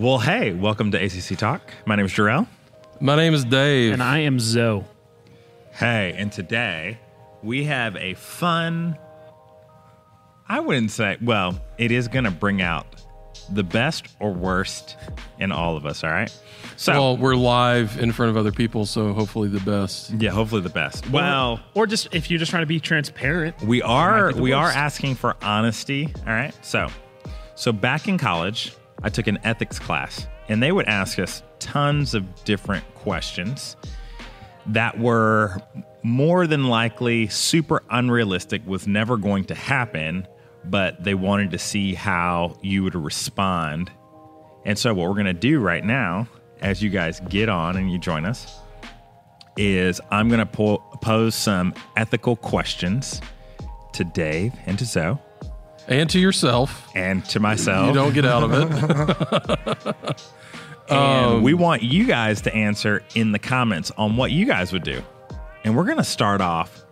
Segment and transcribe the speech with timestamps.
[0.00, 1.60] Well, hey, welcome to ACC Talk.
[1.84, 2.46] My name is Jarrell.
[3.02, 3.92] My name is Dave.
[3.92, 4.82] And I am Zoe.
[5.72, 6.98] Hey, and today
[7.42, 8.96] we have a fun.
[10.48, 12.86] I wouldn't say, well, it is going to bring out
[13.52, 14.96] the best or worst
[15.38, 16.34] in all of us, all right?
[16.78, 20.12] So, well, we're live in front of other people, so hopefully the best.
[20.12, 21.10] yeah, hopefully the best.
[21.10, 23.60] Well, Or just if you're just trying to be transparent.
[23.62, 26.54] we are might be the we are asking for honesty, all right?
[26.64, 26.88] So,
[27.54, 28.72] so back in college,
[29.02, 33.76] I took an ethics class, and they would ask us tons of different questions
[34.66, 35.60] that were
[36.02, 40.26] more than likely super unrealistic, was never going to happen,
[40.64, 43.90] but they wanted to see how you would respond.
[44.64, 46.28] And so, what we're going to do right now,
[46.60, 48.60] as you guys get on and you join us,
[49.56, 53.20] is I'm going to po- pose some ethical questions
[53.92, 55.18] to Dave and to Zoe
[55.90, 56.88] And to yourself.
[56.94, 57.88] and to myself.
[57.88, 60.22] You don't get out of it.
[60.90, 64.72] And um, we want you guys to answer in the comments on what you guys
[64.72, 65.02] would do.
[65.62, 66.84] And we're going to start off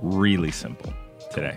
[0.00, 0.94] really simple
[1.30, 1.56] today.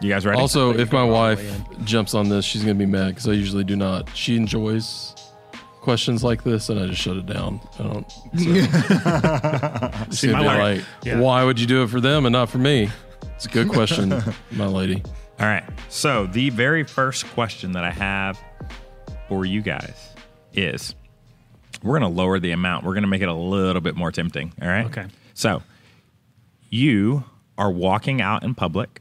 [0.00, 0.38] You guys ready?
[0.38, 1.42] Also, if my wife
[1.84, 4.08] jumps on this, she's going to be mad because I usually do not.
[4.14, 5.14] She enjoys
[5.80, 7.60] questions like this, and I just shut it down.
[7.78, 8.10] I don't.
[8.10, 10.10] So.
[10.12, 11.18] She's my be like, yeah.
[11.18, 12.90] why would you do it for them and not for me?
[13.34, 14.14] It's a good question,
[14.52, 15.02] my lady.
[15.38, 15.64] All right.
[15.88, 18.40] So, the very first question that I have
[19.28, 20.14] for you guys
[20.54, 20.94] is
[21.82, 22.84] we're going to lower the amount.
[22.84, 24.52] We're going to make it a little bit more tempting.
[24.62, 24.86] All right.
[24.86, 25.06] Okay.
[25.34, 25.62] So,
[26.70, 27.24] you
[27.58, 29.00] are walking out in public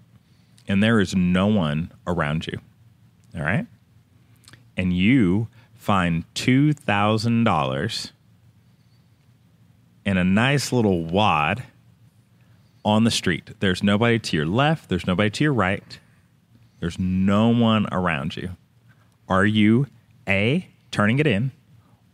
[0.67, 2.59] and there is no one around you.
[3.35, 3.67] All right.
[4.75, 8.11] And you find $2,000
[10.05, 11.63] in a nice little wad
[12.83, 13.51] on the street.
[13.59, 15.99] There's nobody to your left, there's nobody to your right,
[16.79, 18.55] there's no one around you.
[19.27, 19.87] Are you
[20.27, 21.51] A, turning it in,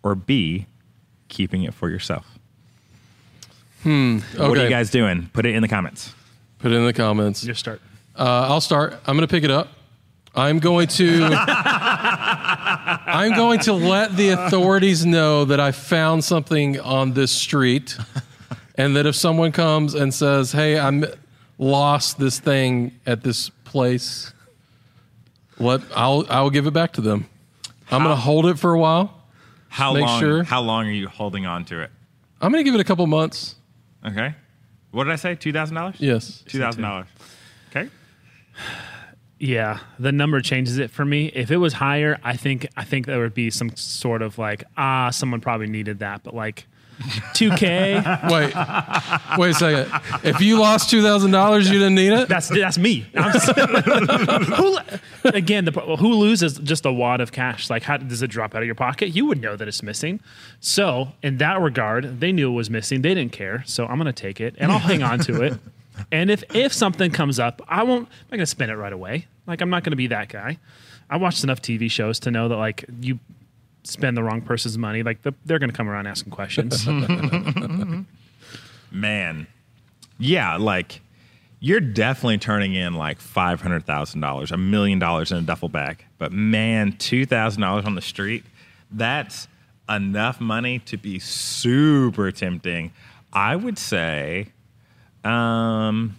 [0.03, 0.67] or B,
[1.27, 2.37] keeping it for yourself?
[4.35, 4.47] Okay.
[4.47, 5.29] What are you guys doing?
[5.33, 6.13] Put it in the comments.
[6.59, 7.41] Put it in the comments.
[7.41, 7.81] Just start.
[8.15, 8.93] Uh, I'll start.
[9.07, 9.69] I'm going to pick it up.
[10.35, 11.23] I'm going to.
[13.03, 17.97] I'm going to let the authorities know that I found something on this street,
[18.75, 21.05] and that if someone comes and says, "Hey, I am
[21.57, 24.31] lost this thing at this place,"
[25.61, 27.27] let I'll I'll give it back to them.
[27.89, 29.21] I'm going to hold it for a while.
[29.69, 30.19] How Make long?
[30.19, 30.43] sure.
[30.43, 31.91] How long are you holding on to it?
[32.41, 33.55] I'm going to give it a couple months.
[34.05, 34.33] Okay.
[34.91, 35.35] What did I say?
[35.35, 35.95] Two thousand dollars.
[35.99, 36.43] Yes.
[36.47, 37.07] Two thousand dollars.
[37.69, 37.89] Okay.
[39.39, 41.25] Yeah, the number changes it for me.
[41.33, 44.63] If it was higher, I think I think there would be some sort of like
[44.77, 46.67] ah, someone probably needed that, but like
[47.01, 49.37] 2K, Wait.
[49.39, 50.01] Wait a second.
[50.23, 52.27] If you lost two thousand dollars, you didn't need it.
[52.29, 53.05] that's that's me.
[53.15, 53.49] I'm just-
[54.55, 54.77] who,
[55.29, 57.69] again, the, who loses just a wad of cash?
[57.69, 59.09] Like, how does it drop out of your pocket?
[59.15, 60.19] You would know that it's missing.
[60.59, 63.01] So, in that regard, they knew it was missing.
[63.01, 63.63] They didn't care.
[63.65, 65.53] So, I'm gonna take it and I'll hang on to it.
[66.11, 68.07] And if if something comes up, I won't.
[68.07, 69.27] I'm not gonna spend it right away.
[69.45, 70.57] Like, I'm not gonna be that guy.
[71.11, 73.19] I watched enough TV shows to know that like you
[73.83, 76.85] spend the wrong person's money, like the, they're gonna come around asking questions.
[78.91, 79.47] Man.
[80.17, 81.01] Yeah, like
[81.59, 85.69] you're definitely turning in like five hundred thousand dollars, a million dollars in a duffel
[85.69, 86.05] bag.
[86.17, 88.43] But man, two thousand dollars on the street,
[88.91, 89.47] that's
[89.89, 92.91] enough money to be super tempting.
[93.33, 94.47] I would say
[95.23, 96.15] um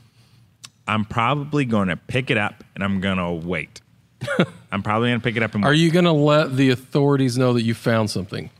[0.87, 3.81] I'm probably gonna pick it up and I'm gonna wait.
[4.73, 7.53] I'm probably gonna pick it up and Are you going to let the authorities know
[7.53, 8.51] that you found something?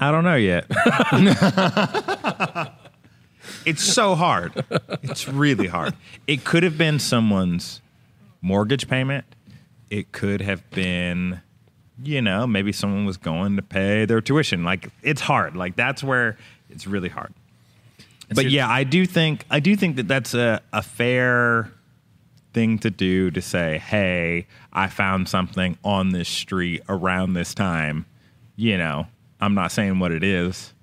[0.00, 0.64] I don't know yet.
[3.66, 4.52] it's so hard.
[5.02, 5.94] It's really hard.
[6.28, 7.80] It could have been someone's
[8.40, 9.24] mortgage payment.
[9.90, 11.40] It could have been,
[12.02, 14.62] you know, maybe someone was going to pay their tuition.
[14.62, 15.56] Like it's hard.
[15.56, 16.36] Like that's where
[16.70, 17.34] it's really hard.
[18.34, 21.70] But your- yeah, I do think I do think that that's a, a fair
[22.52, 28.06] thing to do to say, "Hey, I found something on this street around this time."
[28.56, 29.06] You know,
[29.40, 30.72] I'm not saying what it is,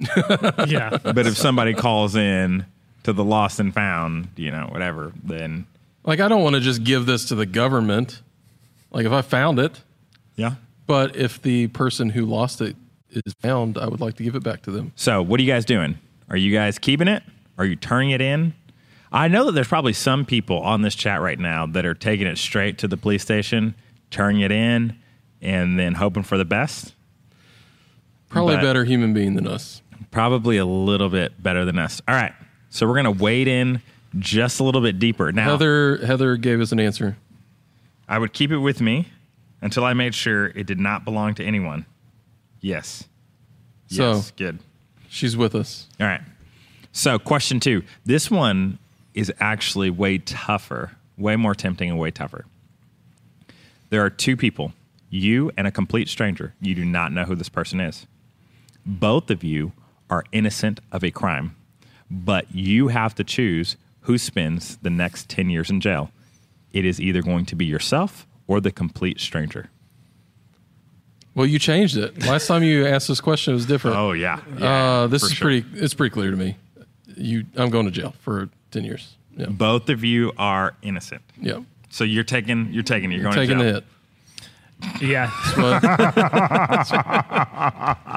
[0.67, 2.65] yeah, but if somebody calls in
[3.03, 5.65] to the lost and found, you know, whatever, then
[6.05, 8.21] Like, I don't want to just give this to the government.
[8.91, 9.81] Like, if I found it,
[10.37, 10.55] yeah.
[10.87, 12.75] but if the person who lost it
[13.11, 14.93] is found, I would like to give it back to them.
[14.95, 15.99] So, what are you guys doing?
[16.29, 17.23] Are you guys keeping it?
[17.57, 18.53] Are you turning it in?
[19.11, 22.27] I know that there's probably some people on this chat right now that are taking
[22.27, 23.75] it straight to the police station,
[24.11, 24.97] turning it in,
[25.41, 26.93] and then hoping for the best.
[28.29, 29.81] Probably But- better human being than us.
[30.11, 32.01] Probably a little bit better than us.
[32.07, 32.33] All right.
[32.69, 33.81] So, we're going to wade in
[34.19, 35.31] just a little bit deeper.
[35.31, 37.15] Now, Heather Heather gave us an answer.
[38.07, 39.07] I would keep it with me
[39.61, 41.85] until I made sure it did not belong to anyone.
[42.59, 43.05] Yes.
[43.87, 44.31] So- Yes.
[44.35, 44.59] Good.
[45.09, 45.87] She's with us.
[45.99, 46.21] All right.
[46.95, 47.83] So, question two.
[48.05, 48.79] This one
[49.13, 52.45] is actually way tougher, way more tempting, and way tougher.
[53.89, 54.71] There are two people,
[55.09, 56.53] you and a complete stranger.
[56.61, 58.07] You do not know who this person is.
[58.85, 59.73] Both of you
[60.09, 61.57] are innocent of a crime,
[62.09, 66.11] but you have to choose who spends the next 10 years in jail.
[66.71, 69.69] It is either going to be yourself or the complete stranger.
[71.35, 72.25] Well, you changed it.
[72.25, 73.97] Last time you asked this question, it was different.
[73.97, 74.39] Oh, yeah.
[74.61, 75.45] uh, this is sure.
[75.45, 75.65] pretty.
[75.73, 76.55] It's pretty clear to me.
[77.15, 79.15] You, I'm going to jail for ten years.
[79.37, 81.21] Yeah, Both of you are innocent.
[81.41, 81.59] yeah.
[81.89, 83.15] So you're taking you're taking it.
[83.15, 83.81] You're going Taking to the jail.
[84.99, 85.01] hit.
[85.01, 85.31] Yeah.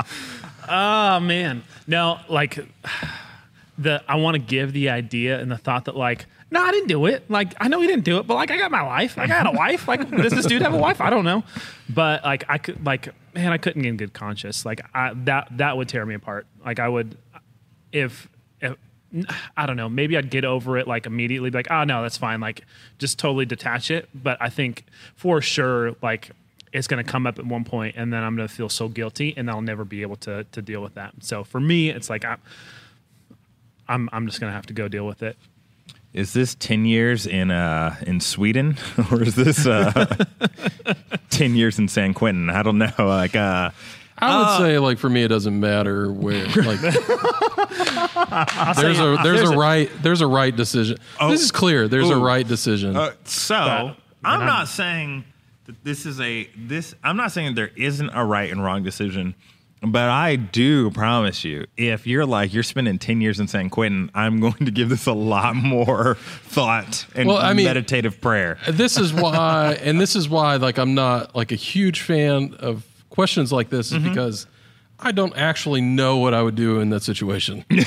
[0.70, 2.58] Oh man, no, like
[3.78, 6.88] the I want to give the idea and the thought that like, no, I didn't
[6.88, 7.30] do it.
[7.30, 9.16] Like I know he didn't do it, but like I got my life.
[9.16, 9.88] Like I had a wife.
[9.88, 11.00] Like does this dude have a wife?
[11.00, 11.42] I don't know,
[11.88, 14.66] but like I could like man, I couldn't get in good conscience.
[14.66, 16.46] Like I, that that would tear me apart.
[16.64, 17.16] Like I would
[17.92, 18.28] if.
[19.56, 19.88] I don't know.
[19.88, 22.40] Maybe I'd get over it like immediately, like, oh no, that's fine.
[22.40, 22.64] Like,
[22.98, 24.08] just totally detach it.
[24.14, 24.84] But I think
[25.16, 26.30] for sure, like,
[26.72, 28.88] it's going to come up at one point, and then I'm going to feel so
[28.88, 31.14] guilty, and I'll never be able to to deal with that.
[31.20, 32.38] So for me, it's like I'm
[33.88, 35.36] I'm, I'm just going to have to go deal with it.
[36.14, 38.76] Is this ten years in uh in Sweden
[39.12, 40.16] or is this uh
[41.30, 42.50] ten years in San Quentin?
[42.50, 42.92] I don't know.
[42.98, 43.70] Like uh
[44.20, 46.46] I would say, like for me, it doesn't matter where.
[46.56, 46.80] Like,
[48.76, 50.98] there's a there's, a, right there's a right decision.
[51.28, 51.88] this is clear.
[51.88, 52.96] There's a right decision.
[52.96, 53.96] Uh, so But-
[54.28, 55.24] I'm not I'm- saying
[55.66, 56.94] that this is a this.
[57.04, 59.34] I'm not saying there isn't a right and wrong decision,
[59.82, 64.10] but I do promise you, if you're like you're spending ten years in San Quentin,
[64.14, 68.58] I'm going to give this a lot more thought and Well, I mean- meditative prayer.
[68.68, 72.84] this is why, and this is why, like I'm not like a huge fan of
[73.18, 74.04] questions like this, Mm-hmm.
[74.04, 74.46] is because
[75.00, 77.64] I don't actually know what I would do in that situation.
[77.70, 77.80] like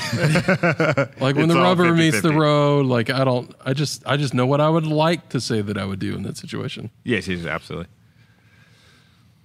[1.36, 2.36] when It's the all rubber meets the 50-50.
[2.38, 5.62] road, like I don't, I just, I just know what I would like to say
[5.62, 6.90] that I would do in that situation.
[7.04, 7.88] Yes, yes, absolutely.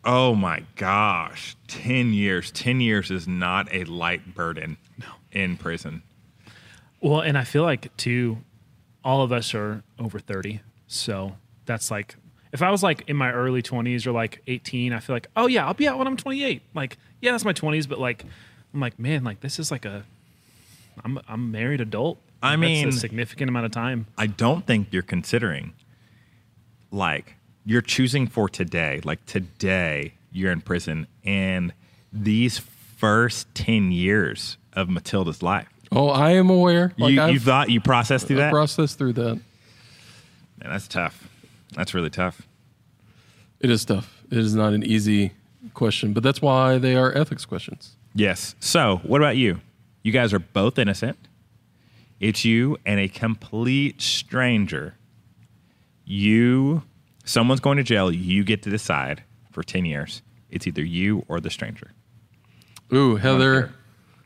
[0.04, 2.52] Oh my gosh, ten years.
[2.52, 5.06] Ten years is not a light burden no.
[5.32, 6.04] in prison.
[7.02, 8.38] Well, and I feel like too,
[9.04, 11.36] all of us are over thirty, so
[11.66, 12.16] that's like
[12.54, 15.48] if I was like in my early twenties or like eighteen, I feel like oh
[15.48, 16.62] yeah, I'll be out when I'm twenty eight.
[16.74, 18.24] Like yeah, that's my twenties, but like
[18.74, 20.04] I'm like man, like this is like a
[21.04, 22.20] I'm I'm married adult.
[22.42, 24.08] I That's mean- a significant amount of time.
[24.18, 25.74] I don't think you're considering
[26.92, 27.36] like
[27.66, 29.02] you're choosing for today.
[29.04, 31.74] Like today, you're in prison, and
[32.14, 35.68] these first ten years of Matilda's life.
[35.92, 36.94] Oh, I am aware.
[36.98, 38.52] Like you, you thought you processed through that?
[38.52, 39.36] processed through that.
[39.36, 39.42] Man,
[40.72, 41.28] that's tough.
[41.74, 42.48] That's really tough.
[43.60, 44.24] It is tough.
[44.32, 45.34] It is not an easy
[45.74, 47.96] question, but that's why they are ethics questions.
[48.14, 48.56] Yes.
[48.60, 49.60] So, what about you?
[50.04, 51.18] You guys are both innocent.
[52.20, 54.96] It's you and a complete stranger.
[56.06, 56.84] You,
[57.26, 58.12] someone's going to jail.
[58.12, 60.22] You get to decide for 10 years.
[60.50, 61.92] It's either you or the stranger.
[62.94, 63.74] Ooh, Heather.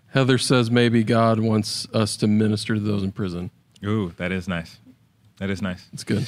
[0.09, 3.49] Heather says maybe God wants us to minister to those in prison.
[3.83, 4.77] Ooh, that is nice.
[5.39, 5.87] That is nice.
[5.93, 6.27] It's good.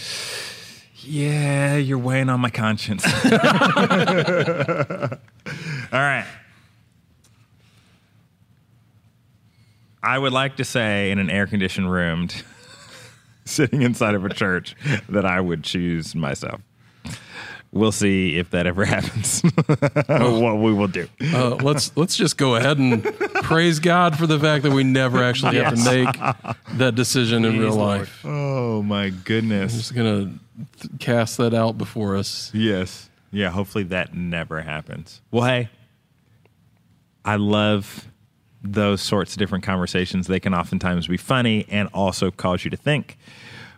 [1.06, 3.06] Yeah, you're weighing on my conscience.
[3.26, 3.32] All
[5.92, 6.26] right.
[10.02, 12.28] I would like to say in an air conditioned room,
[13.46, 14.76] sitting inside of a church,
[15.10, 16.62] that I would choose myself.
[17.74, 19.42] We'll see if that ever happens.
[20.08, 21.08] what we will do.
[21.34, 23.04] Uh, let's let's just go ahead and
[23.44, 27.58] praise God for the fact that we never actually have to make that decision in
[27.58, 28.00] real the Lord.
[28.02, 28.22] life.
[28.24, 29.74] Oh my goodness.
[29.74, 30.34] Just gonna
[30.80, 32.52] th- cast that out before us.
[32.54, 33.10] Yes.
[33.32, 35.20] Yeah, hopefully that never happens.
[35.32, 35.70] Well, hey,
[37.26, 38.08] I love
[38.62, 40.28] those sorts of different conversations.
[40.28, 43.18] They can oftentimes be funny and also cause you to think.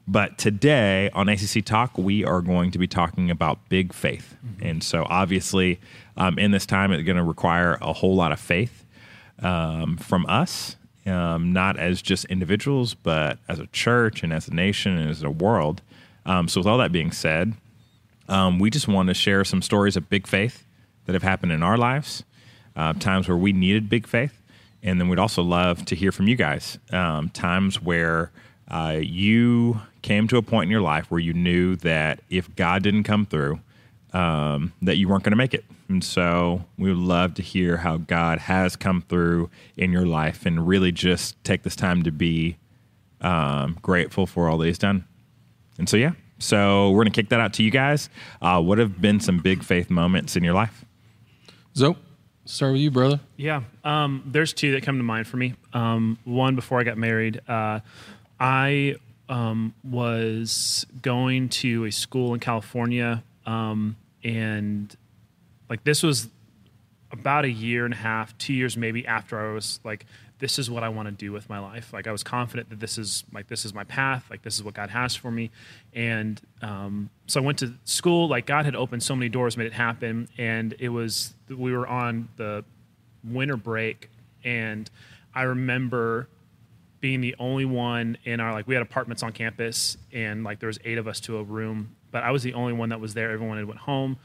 [0.08, 4.36] But today on ACC Talk, we are going to be talking about big faith.
[4.62, 5.80] And so, obviously,
[6.16, 8.86] um, in this time, it's going to require a whole lot of faith
[9.40, 10.76] um, from us,
[11.08, 15.24] um, not as just individuals, but as a church and as a nation and as
[15.24, 15.82] a world.
[16.26, 17.54] Um, so, with all that being said,
[18.30, 20.66] um, we just want to share some stories of big faith
[21.06, 22.24] that have happened in our lives,
[22.76, 24.40] uh, times where we needed big faith.
[24.84, 28.32] And then we'd also love to hear from you guys, um, times where
[28.68, 32.84] uh, you came to a point in your life where you knew that if God
[32.84, 33.60] didn't come through,
[34.14, 35.66] um, that you weren't going to make it.
[35.90, 40.46] And so we would love to hear how God has come through in your life
[40.46, 42.58] and really just take this time to be
[43.22, 45.06] um, grateful for all that He's done.
[45.80, 48.08] And so, yeah, So we're going to kick that out to you guys.
[48.44, 50.86] Uh, what have been some big faith moments in your life?
[51.76, 51.98] Zoe,
[52.46, 53.20] start with you, brother.
[53.38, 55.56] Yeah, um, there's two that come to mind for me.
[55.74, 57.80] Um, one before I got married, uh,
[58.40, 58.98] I
[59.30, 64.96] um, was going to a school in California, um, and
[65.70, 66.30] like this was
[67.12, 70.06] about a year and a half, two years maybe after I was like,
[70.40, 71.94] this is what I want to do with my life.
[71.94, 74.64] Like I was confident that this is like this is my path, like this is
[74.64, 75.52] what God has for me,
[75.94, 78.28] and um, so I went to school.
[78.28, 81.88] Like God had opened so many doors, made it happen, and it was we were
[81.88, 82.64] on the
[83.24, 84.10] winter break,
[84.44, 84.90] and
[85.34, 86.28] I remember
[87.06, 90.66] being the only one in our like we had apartments on campus, and like there
[90.66, 93.14] was eight of us to a room, but I was the only one that was
[93.14, 93.30] there.
[93.30, 94.18] Everyone had went home,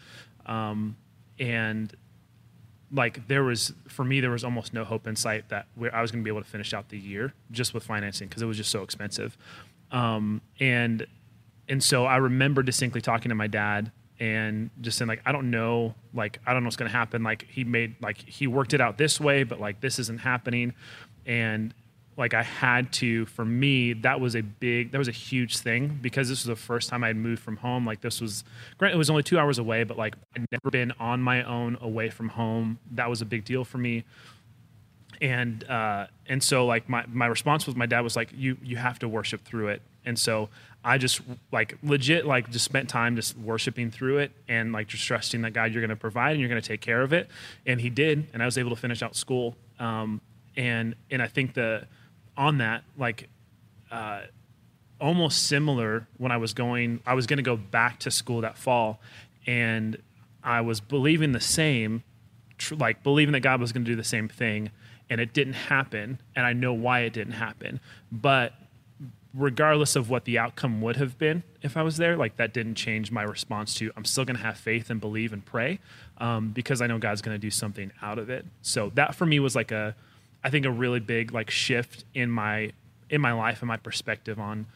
[0.46, 0.96] um,
[1.38, 1.94] and
[2.90, 6.10] like there was for me there was almost no hope in sight that I was
[6.10, 8.56] going to be able to finish out the year just with financing because it was
[8.56, 9.37] just so expensive,
[9.92, 11.06] um, and
[11.68, 15.50] and so I remember distinctly talking to my dad and just saying like I don't
[15.50, 17.25] know like I don't know what's going to happen.
[17.25, 20.72] Like he made like he worked it out this way but like this isn't happening.
[21.26, 21.75] And
[22.17, 25.99] like I had to for me that was a big that was a huge thing
[26.02, 27.87] because this was the first time I had moved from home.
[27.87, 28.45] Like this was
[28.79, 31.79] granted it was only 2 hours away but like I'd never been on my own
[31.81, 32.79] away from home.
[32.93, 34.05] That was a big deal for me.
[35.21, 38.76] And uh and so like my my response was my dad was like you you
[38.76, 39.83] have to worship through it.
[40.05, 40.49] And so
[40.85, 41.21] I just
[41.52, 45.52] like legit like just spent time just worshiping through it and like just trusting that
[45.52, 47.29] God you're going to provide and you're going to take care of it.
[47.67, 49.57] And he did and I was able to finish out school.
[49.79, 50.21] Um
[50.57, 51.87] and and I think the
[52.40, 53.28] on that, like
[53.90, 54.23] uh,
[54.99, 58.56] almost similar when I was going, I was going to go back to school that
[58.56, 58.99] fall,
[59.47, 59.99] and
[60.42, 62.02] I was believing the same,
[62.56, 64.70] tr- like believing that God was going to do the same thing,
[65.11, 67.78] and it didn't happen, and I know why it didn't happen,
[68.11, 68.54] but
[69.35, 72.75] regardless of what the outcome would have been if I was there, like that didn't
[72.75, 75.78] change my response to I'm still going to have faith and believe and pray
[76.18, 78.47] um, because I know God's going to do something out of it.
[78.62, 79.94] So that for me was like a
[80.42, 82.73] I think a really big like shift in my
[83.09, 84.66] in my life and my perspective on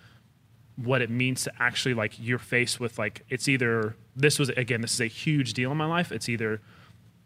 [0.76, 4.80] what it means to actually like you're faced with like it's either this was again
[4.80, 6.61] this is a huge deal in my life it's either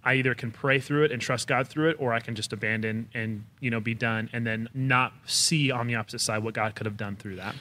[0.05, 2.53] I either can pray through it and trust God through it or I can just
[2.53, 6.55] abandon and you know be done and then not see on the opposite side what
[6.55, 7.55] God could have done through that.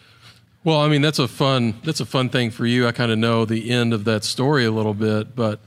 [0.64, 2.88] Well, I mean that's a fun that's a fun thing for you.
[2.88, 5.62] I kind of know the end of that story a little bit, but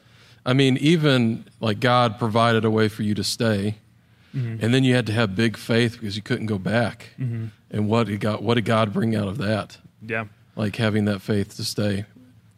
[0.44, 3.76] I mean even like God provided a way for you to stay
[4.34, 4.64] Mm-hmm.
[4.64, 7.10] And then you had to have big faith because you couldn't go back.
[7.18, 7.46] Mm-hmm.
[7.70, 9.78] And what did God what did God bring out of that?
[10.06, 10.26] Yeah.
[10.56, 12.04] Like having that faith to stay.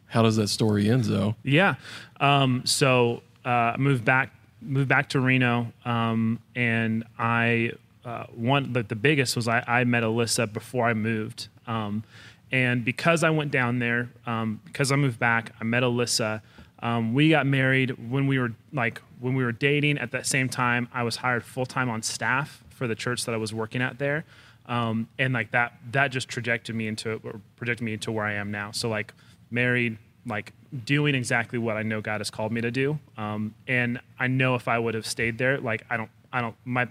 [0.07, 1.37] How does that story end though?
[1.43, 1.77] Yeah.
[2.21, 7.73] Um, so uh, I moved back moved back to Reno um, and I
[8.05, 11.49] uh, one the, the biggest was I, I met Alyssa before I moved.
[11.67, 12.05] Um,
[12.51, 16.43] and because I went down there, um, because I moved back, I met Alyssa.
[16.83, 19.99] Um, we got married when we were like when we were dating.
[19.99, 23.35] At that same time, I was hired full time on staff for the church that
[23.35, 24.25] I was working at there,
[24.67, 28.35] um, and like that that just trajected me into or projected me into where I
[28.35, 28.73] am now.
[28.73, 29.15] So like
[29.51, 29.97] married,
[30.27, 30.53] like
[30.85, 34.57] doing exactly what I know God has called me to do, um, and I know
[34.57, 36.89] if I would have stayed there, like I don't I don't my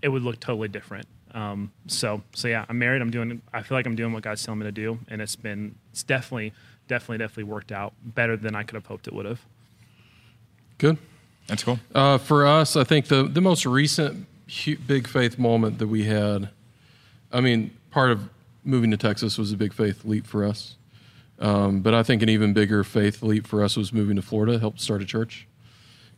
[0.00, 1.06] it would look totally different.
[1.34, 3.02] Um, so so yeah, I'm married.
[3.02, 3.42] I'm doing.
[3.52, 6.02] I feel like I'm doing what God's telling me to do, and it's been it's
[6.02, 6.52] definitely
[6.90, 9.40] definitely, definitely worked out better than I could have hoped it would have.
[10.76, 10.98] Good.
[11.46, 11.78] That's cool.
[11.94, 14.26] Uh, for us, I think the, the most recent
[14.86, 16.50] big faith moment that we had,
[17.32, 18.28] I mean, part of
[18.64, 20.76] moving to Texas was a big faith leap for us.
[21.38, 24.58] Um, but I think an even bigger faith leap for us was moving to Florida,
[24.58, 25.46] helped start a church.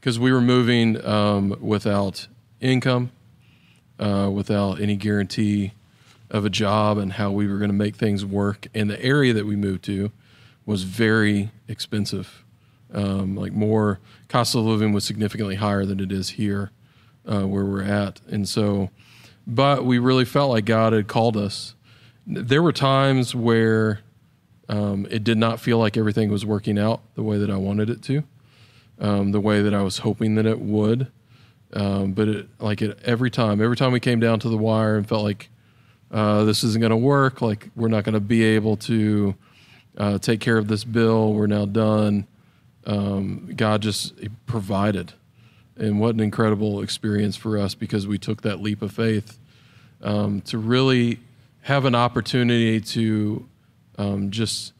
[0.00, 2.26] Because we were moving um, without
[2.60, 3.12] income,
[4.02, 5.72] uh, without any guarantee
[6.30, 8.66] of a job and how we were going to make things work.
[8.74, 10.10] And the area that we moved to
[10.66, 12.44] was very expensive.
[12.92, 16.70] Um, like more cost of living was significantly higher than it is here
[17.26, 18.90] uh, where we're at, and so,
[19.46, 21.74] but we really felt like God had called us.
[22.26, 24.00] There were times where
[24.68, 27.88] um, it did not feel like everything was working out the way that I wanted
[27.88, 28.24] it to,
[28.98, 31.10] um, the way that I was hoping that it would.
[31.72, 34.96] Um, but it, like it, every time, every time we came down to the wire
[34.96, 35.48] and felt like
[36.10, 39.34] uh, this isn't going to work, like we're not going to be able to
[39.96, 41.32] uh, take care of this bill.
[41.32, 42.26] We're now done.
[42.84, 44.14] Um, God just
[44.46, 45.12] provided.
[45.76, 49.38] And what an incredible experience for us because we took that leap of faith
[50.02, 51.20] um, to really
[51.62, 53.48] have an opportunity to
[53.98, 54.72] um, just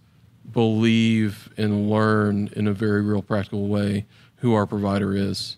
[0.51, 4.05] believe and learn in a very real practical way
[4.37, 5.57] who our provider is.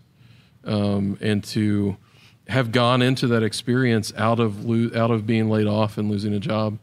[0.64, 1.96] Um, and to
[2.48, 6.32] have gone into that experience out of lo- out of being laid off and losing
[6.34, 6.78] a job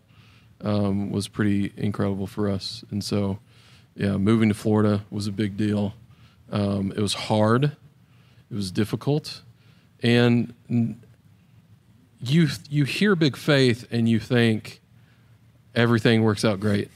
[0.62, 2.84] um, was pretty incredible for us.
[2.92, 3.40] And so,
[3.96, 5.94] yeah, moving to Florida was a big deal.
[6.52, 9.42] Um, it was hard, it was difficult,
[10.04, 10.54] and
[12.20, 14.82] you you hear big faith and you think
[15.74, 16.92] everything works out great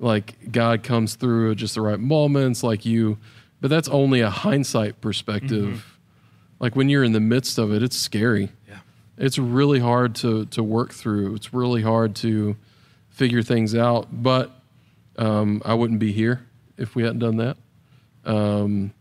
[0.00, 3.18] like God comes through at just the right moments, like you,
[3.60, 5.64] but that's only a hindsight perspective.
[5.66, 5.78] Mm-hmm.
[6.60, 8.50] Like when you're in the midst of it, it's scary.
[8.68, 8.78] Yeah.
[9.18, 11.34] It's really hard to, to work through.
[11.34, 12.56] It's really hard to
[13.08, 14.08] figure things out.
[14.22, 14.52] But
[15.16, 17.56] um, I wouldn't be here if we hadn't done that.
[18.24, 18.92] Um,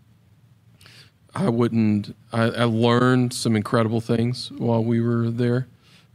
[1.36, 5.68] I wouldn't, I, I learned some incredible things while we were there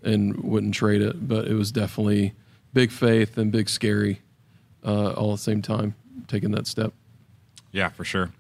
[0.03, 2.35] and wouldn't trade it, but it was definitely
[2.73, 4.21] big faith and big scary
[4.85, 5.95] uh, all at the same time,
[6.27, 6.93] taking that step.
[7.73, 8.33] Yeah, for sure.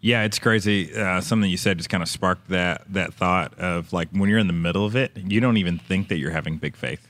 [0.00, 0.94] Yeah, it's crazy.
[0.94, 4.38] Uh, something you said just kind of sparked that that thought of like when you're
[4.38, 7.06] in the middle of it, you don't even think that you're having big faith.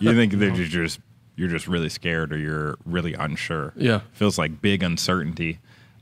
[0.00, 1.00] You think that you're just
[1.36, 3.72] you're just really scared or you're really unsure.
[3.76, 5.58] Yeah, feels like big uncertainty.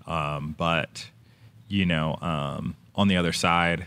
[0.07, 1.09] Um, but
[1.69, 3.87] you know, um, on the other side,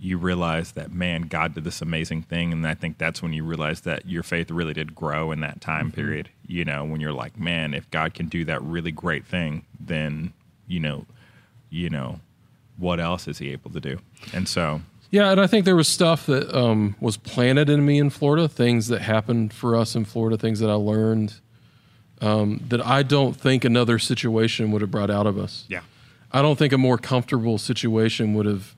[0.00, 3.42] you realize that man god did this amazing thing and i think that's when you
[3.42, 6.00] realize that your faith really did grow in that time mm-hmm.
[6.00, 9.64] period you know when you're like man if god can do that really great thing
[9.80, 10.32] then
[10.68, 11.04] you know
[11.70, 12.20] you know
[12.76, 13.98] what else is he able to do
[14.32, 17.98] and so yeah and i think there was stuff that um, was planted in me
[17.98, 21.40] in florida things that happened for us in florida things that i learned
[22.20, 25.80] um, that i don't think another situation would have brought out of us yeah
[26.32, 28.74] i don't think a more comfortable situation would have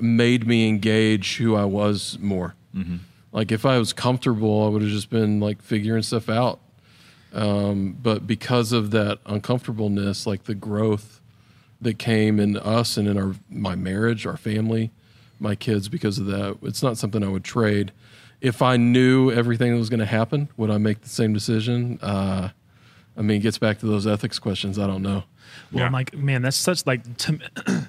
[0.00, 2.54] made me engage who I was more.
[2.74, 2.96] Mm-hmm.
[3.32, 6.60] Like if I was comfortable, I would have just been like figuring stuff out.
[7.32, 11.20] Um, but because of that uncomfortableness, like the growth
[11.82, 14.90] that came in us and in our my marriage, our family,
[15.38, 17.92] my kids, because of that, it's not something I would trade.
[18.40, 21.98] If I knew everything that was going to happen, would I make the same decision?
[22.00, 22.50] Uh,
[23.16, 24.78] I mean, it gets back to those ethics questions.
[24.78, 25.24] I don't know.
[25.70, 25.86] Well, yeah.
[25.86, 27.38] I'm like, man, that's such like to,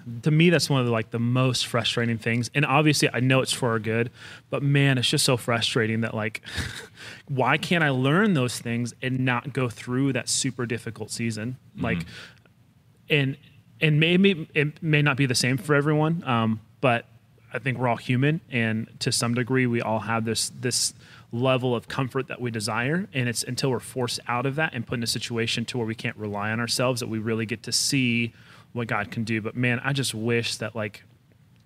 [0.23, 2.49] to me that's one of the like the most frustrating things.
[2.53, 4.11] And obviously, I know it's for our good,
[4.49, 6.41] but man, it's just so frustrating that like,
[7.27, 11.57] why can't I learn those things and not go through that super difficult season?
[11.75, 11.83] Mm-hmm.
[11.83, 12.05] Like,
[13.09, 13.37] and
[13.83, 17.05] and maybe it may not be the same for everyone, um, but
[17.53, 20.95] I think we're all human, and to some degree, we all have this this
[21.33, 23.07] level of comfort that we desire.
[23.11, 25.87] And it's until we're forced out of that and put in a situation to where
[25.87, 28.33] we can't rely on ourselves that we really get to see
[28.71, 29.41] what God can do.
[29.41, 31.03] But man, I just wish that like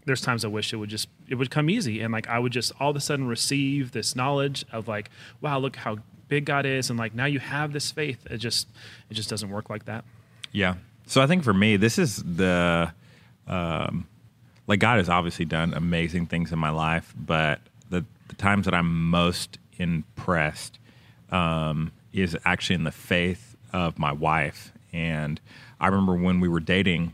[0.05, 2.53] there's times I wish it would just it would come easy and like I would
[2.53, 5.09] just all of a sudden receive this knowledge of like,
[5.41, 5.97] wow, look how
[6.29, 8.25] big God is and like now you have this faith.
[8.29, 8.67] It just
[9.09, 10.05] it just doesn't work like that.
[10.53, 10.75] Yeah.
[11.07, 12.91] So I think for me, this is the
[13.47, 14.07] um
[14.67, 18.73] like God has obviously done amazing things in my life, but the the times that
[18.73, 20.79] I'm most impressed
[21.31, 24.73] um, is actually in the faith of my wife.
[24.93, 25.39] And
[25.79, 27.13] I remember when we were dating,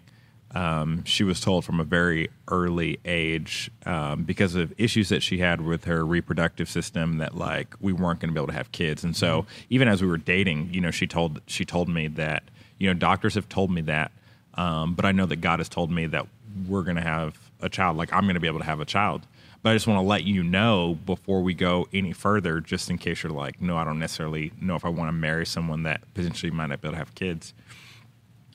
[0.55, 5.39] um, she was told from a very early age um, because of issues that she
[5.39, 8.71] had with her reproductive system that like we weren't going to be able to have
[8.71, 9.03] kids.
[9.03, 9.65] And so mm-hmm.
[9.69, 12.43] even as we were dating, you know, she told she told me that
[12.77, 14.11] you know doctors have told me that,
[14.55, 16.27] um, but I know that God has told me that
[16.67, 17.97] we're going to have a child.
[17.97, 19.25] Like I'm going to be able to have a child.
[19.61, 22.97] But I just want to let you know before we go any further, just in
[22.97, 26.01] case you're like, no, I don't necessarily know if I want to marry someone that
[26.13, 27.53] potentially might not be able to have kids.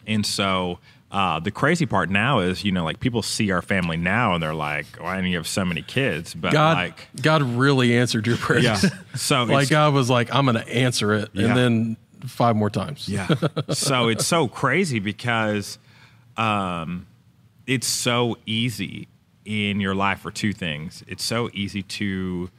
[0.06, 0.78] And so
[1.10, 4.42] uh, the crazy part now is, you know, like people see our family now and
[4.42, 6.34] they're like, why do you have so many kids?
[6.34, 8.64] But God, like, God really answered your prayers.
[8.64, 8.90] Yeah.
[9.14, 11.30] So like God was like, I'm going to answer it.
[11.32, 11.46] Yeah.
[11.46, 13.08] And then five more times.
[13.08, 13.28] Yeah.
[13.70, 15.78] so it's so crazy because
[16.36, 17.06] um,
[17.66, 19.08] it's so easy
[19.44, 21.02] in your life for two things.
[21.06, 22.50] It's so easy to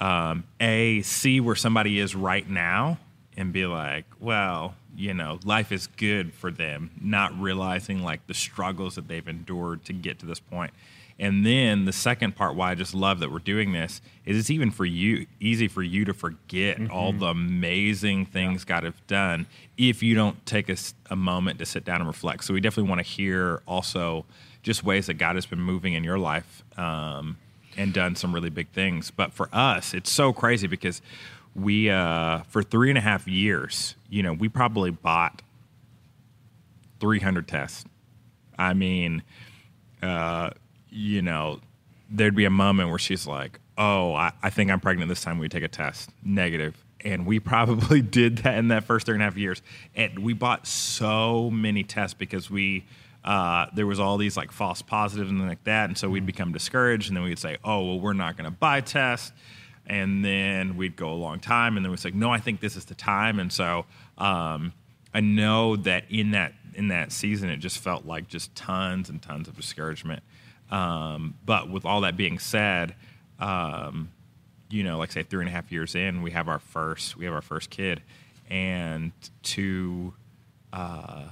[0.00, 2.98] um, a see where somebody is right now
[3.36, 8.34] and be like, well, you know, life is good for them, not realizing like the
[8.34, 10.72] struggles that they've endured to get to this point.
[11.18, 14.50] And then the second part, why I just love that we're doing this, is it's
[14.50, 16.92] even for you easy for you to forget mm-hmm.
[16.92, 18.74] all the amazing things yeah.
[18.74, 20.76] God has done if you don't take a,
[21.10, 22.44] a moment to sit down and reflect.
[22.44, 24.24] So we definitely want to hear also
[24.62, 27.36] just ways that God has been moving in your life um,
[27.76, 29.10] and done some really big things.
[29.10, 31.02] But for us, it's so crazy because
[31.54, 35.42] we, uh, for three and a half years, you know, we probably bought
[37.00, 37.84] 300 tests.
[38.58, 39.22] I mean,
[40.02, 40.50] uh,
[40.90, 41.60] you know,
[42.10, 45.38] there'd be a moment where she's like, oh, I, I think I'm pregnant this time.
[45.38, 49.22] We take a test, negative and we probably did that in that first three and
[49.22, 49.62] a half years.
[49.94, 52.84] And we bought so many tests because we
[53.24, 56.52] uh, there was all these like false positives and like that, and so we'd become
[56.52, 59.32] discouraged, and then we'd say, "Oh, well, we're not going to buy tests."
[59.86, 62.76] And then we'd go a long time, and then we'd like, no, I think this
[62.76, 63.84] is the time, and so
[64.18, 64.72] um,
[65.12, 69.20] I know that in that in that season, it just felt like just tons and
[69.20, 70.22] tons of discouragement.
[70.70, 72.94] Um, but with all that being said,
[73.38, 74.10] um,
[74.70, 77.26] you know, like say three and a half years in, we have our first we
[77.26, 78.02] have our first kid,
[78.48, 80.14] and to
[80.72, 81.24] uh,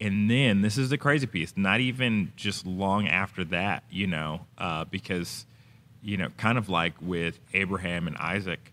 [0.00, 1.54] and then this is the crazy piece.
[1.56, 5.44] Not even just long after that, you know, uh, because
[6.02, 8.72] you know, kind of like with Abraham and Isaac,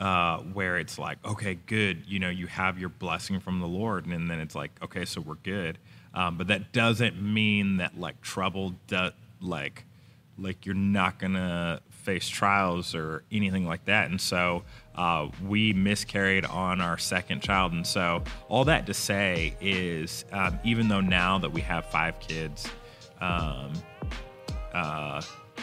[0.00, 4.06] uh, where it's like, okay, good, you know, you have your blessing from the Lord,
[4.06, 5.78] and then it's like, okay, so we're good.
[6.14, 9.10] Um, but that doesn't mean that like trouble, do,
[9.40, 9.84] like,
[10.38, 14.08] like you're not gonna face trials or anything like that.
[14.08, 14.62] And so
[14.94, 20.58] uh, we miscarried on our second child, and so all that to say is, um,
[20.64, 22.68] even though now that we have five kids,
[23.20, 23.72] um,
[24.72, 25.20] uh,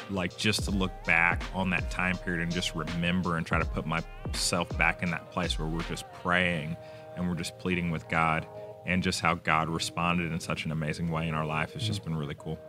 [0.10, 3.66] like just to look back on that time period and just remember and try to
[3.66, 6.78] put myself back in that place where we're just praying
[7.16, 8.46] and we're just pleading with God
[8.86, 12.04] and just how God responded in such an amazing way in our life has just
[12.04, 12.60] been really cool.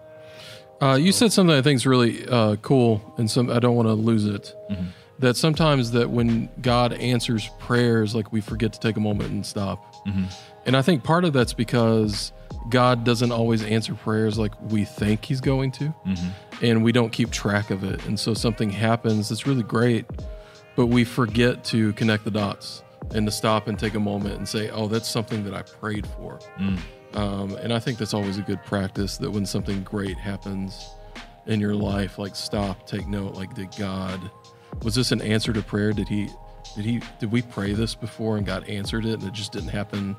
[0.80, 3.88] Uh, you said something I think is really uh, cool, and some I don't want
[3.88, 4.54] to lose it.
[5.18, 9.44] That sometimes that when God answers prayers, like we forget to take a moment and
[9.46, 9.94] stop.
[10.66, 12.32] And I think part of that's because
[12.68, 15.94] God doesn't always answer prayers like we think He's going to,
[16.62, 18.04] and we don't keep track of it.
[18.06, 20.06] And so something happens that's really great,
[20.74, 22.82] but we forget to connect the dots
[23.14, 26.06] and to stop and take a moment and say, "Oh, that's something that I prayed
[26.06, 26.38] for."
[27.14, 30.90] Um, and I think that's always a good practice that when something great happens
[31.46, 34.30] in your life, like stop, take note, like did God
[34.82, 35.92] was this an answer to prayer?
[35.92, 36.28] Did he
[36.74, 39.68] did he did we pray this before and God answered it and it just didn't
[39.68, 40.16] happen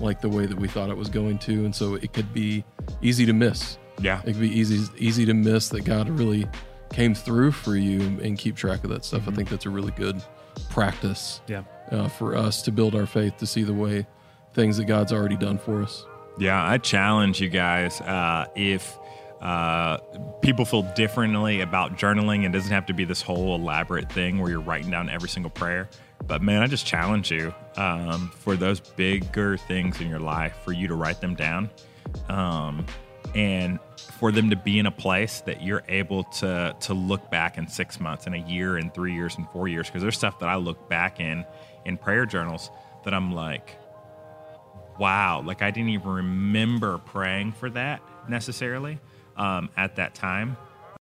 [0.00, 1.64] like the way that we thought it was going to?
[1.64, 2.64] And so it could be
[3.00, 3.78] easy to miss.
[4.00, 4.20] Yeah.
[4.24, 6.46] It could be easy easy to miss that God really
[6.92, 9.26] came through for you and keep track of that stuff.
[9.28, 10.22] I think that's a really good
[10.70, 11.62] practice Yeah.
[11.90, 14.06] uh, for us to build our faith to see the way
[14.54, 16.04] things that God's already done for us.
[16.38, 18.96] Yeah, I challenge you guys uh, if
[19.40, 19.98] uh,
[20.40, 24.50] people feel differently about journaling, it doesn't have to be this whole elaborate thing where
[24.50, 25.88] you're writing down every single prayer.
[26.26, 30.72] But man, I just challenge you um, for those bigger things in your life for
[30.72, 31.68] you to write them down
[32.28, 32.86] um,
[33.34, 33.78] and
[34.18, 37.66] for them to be in a place that you're able to to look back in
[37.68, 39.86] six months, in a year, in three years, in four years.
[39.86, 41.44] Because there's stuff that I look back in
[41.84, 42.70] in prayer journals
[43.04, 43.76] that I'm like,
[44.98, 48.98] wow, like I didn't even remember praying for that necessarily
[49.36, 50.56] um, at that time.